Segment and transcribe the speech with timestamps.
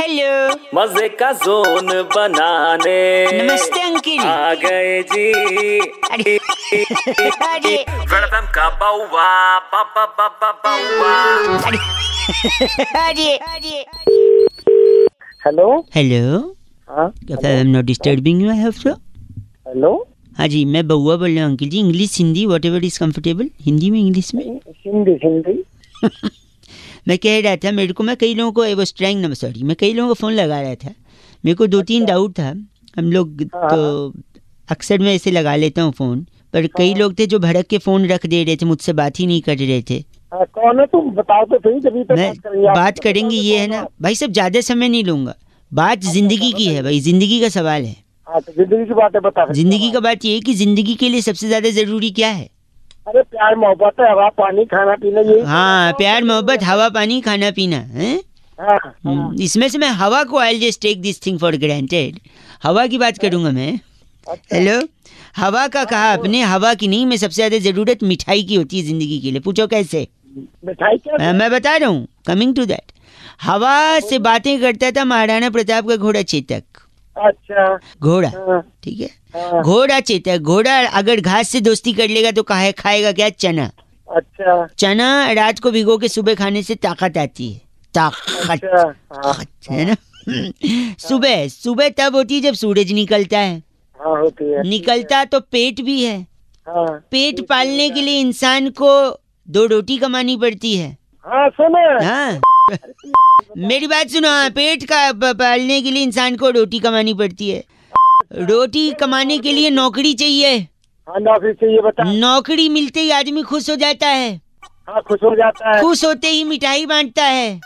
[0.00, 2.98] Hello मज़े का zone बनाने।
[3.32, 5.78] नमस्ते अंकिल। आ गए जी।
[6.10, 6.36] अरे
[7.46, 7.74] अरे।
[8.12, 9.26] वेलकम का बाउवा
[9.72, 11.14] बाबा बाबा बाउवा।
[11.66, 11.78] अरे
[12.98, 13.84] अरे। अरे
[15.46, 16.38] हेलो। हेलो।
[16.88, 19.92] हाँ I am not disturbing you I hope so hello.
[20.38, 21.78] हाँ जी मैं बउआ बोल रहा हूँ uncle ji.
[21.78, 25.62] English Hindi whatever is comfortable Hindi में इंग्लिश में। हिंदी हिंदी।
[27.08, 29.62] मैं कह रहा था मेरे को मैं कई लोगों को I was trying number sorry
[29.62, 30.94] मैं कई लोगों को फ़ोन लगा रहा था।
[31.44, 32.48] मेरे को दो तीन डाउट था।
[32.96, 34.12] हम लोग तो
[34.68, 36.20] अक्सर मैं ऐसे लगा लेता हूँ फ़ोन
[36.54, 39.26] पर कई लोग थे जो भड़क के फ़ोन रख दे रहे थे मुझसे बात ही
[39.26, 39.94] नहीं कर रहे थे।
[40.32, 41.10] हाँ, कौन है तुम?
[41.12, 44.32] बताओ तो सही तभी तो मैं बात करेंगे बात करेंगे ये है ना। भाई साहब
[44.32, 45.34] ज़्यादा समय नहीं लूँगा।
[45.72, 47.96] बात ज़िंदगी की है भाई ज़िंदगी का सवाल है।
[48.26, 51.08] हाँ तो ज़िंदगी की बात है बता ज़िंदगी का बात ये है कि ज़िंदगी के
[51.08, 52.48] लिए सबसे ज़्यादा ज़रूरी क्या है?
[53.08, 57.50] अरे प्यार मोहब्बत है हवा पानी खाना पीना यही हाँ प्यार मोहब्बत हवा पानी खाना
[57.50, 58.10] पीना है?
[58.58, 62.18] हाँ, हाँ, इसमें से मैं हवा को I just take this thing for granted
[62.62, 63.72] हवा की बात करूँगा मैं।
[64.26, 64.80] अच्छा। हेलो
[65.36, 66.42] हवा का कहा आपने?
[66.42, 69.66] हवा की नहीं मैं सबसे ज़्यादा ज़रूरत मिठाई की होती है ज़िंदगी के लिए। पूछो
[69.66, 70.06] कैसे?
[70.66, 72.92] मिठाई क्या मैं मैं बता रहा हूँ। कमिंग टू दैट
[73.42, 76.62] हवा से बातें करता था महाराणा प्रताप का घोड़ा चेतक।
[77.26, 79.62] अच्छा। घोड़ा हाँ, ठीक है?
[79.62, 83.28] घोड़ा चेता है घोड़ा अगर घास से दोस्ती कर लेगा तो कहा खाएगा क्या?
[83.28, 83.70] चना।
[84.08, 87.60] अच्छा। चना रात को भिगो के सुबह खाने से ताकत आती है।
[87.94, 89.96] ताकत। अच्छा हाँ, है ना?
[90.98, 93.62] सुबह सुबह तब होती है जब सूरज निकलता है।
[94.00, 96.20] हाँ होती है निकलता तो पेट भी है।
[96.66, 98.90] हाँ पेट पालने के लिए इंसान को
[99.48, 102.40] दो रोटी कमानी पड़ती है। हाँ सुनो। हाँ।
[103.56, 107.64] मेरी बात सुनो हाँ पेट का पालने के लिए इंसान को रोटी कमानी पड़ती है।
[108.32, 110.56] रोटी कमाने के लिए नौकरी चाहिए।
[111.08, 114.40] हाँ नौकरी चाहिए बता नौकरी मिलते ही आदमी खुश हो जाता है।
[114.88, 117.60] हाँ खुश हो जाता है। खुश होते ही मिठाई बांटता है।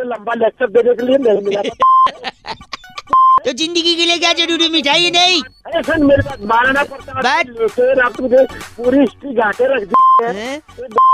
[0.00, 1.62] लंबा लेक्चर देने के लिए नहीं मिला
[3.44, 5.10] तो ज़िंदगी के लिए क्या ज़रूरी मिठाई है?
[5.10, 8.44] नहीं। अरे सर मेरे पास बात- लेकर आप तुझे
[8.76, 10.58] पूरी हिस्ट्री गाके रख दी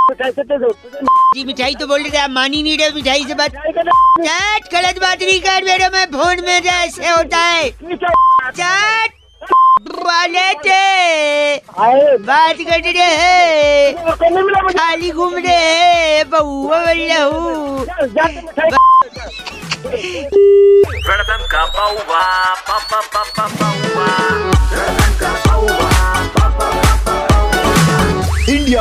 [0.08, 4.98] जी, मिठाई तो बोल रहे थे, आप मान नहीं रहे मिठाई से बात। चैट, गलत
[5.02, 9.10] बात नहीं कर, मेरे में फ़ोन में जैसे होता है। चैट,
[10.06, 11.56] वाले थे।
[12.28, 13.94] बात कर रहे हैं।
[14.70, 17.86] खाली घूम रहे हैं बहुआ बोल रहा हूँ